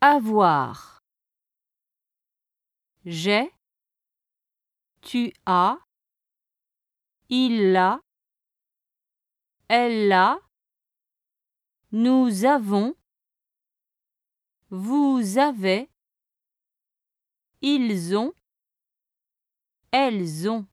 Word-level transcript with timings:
avoir. 0.00 1.00
J'ai, 3.04 3.52
tu 5.02 5.32
as, 5.46 5.78
il 7.28 7.76
a, 7.76 8.00
elle 9.68 10.12
a, 10.12 10.38
nous 11.92 12.44
avons, 12.44 12.94
vous 14.70 15.38
avez, 15.38 15.90
ils 17.62 18.16
ont, 18.16 18.32
elles 19.92 20.48
ont. 20.48 20.66